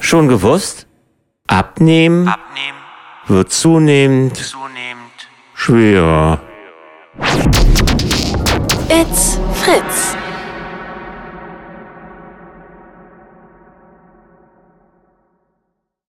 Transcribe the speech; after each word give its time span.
Schon 0.00 0.28
gewusst? 0.28 0.86
Abnehmen 1.46 2.28
Abnehmen, 2.28 2.78
wird 3.26 3.50
zunehmend 3.52 4.36
zunehmend. 4.36 5.28
schwerer. 5.54 6.40
It's 8.88 9.38
Fritz. 9.54 10.16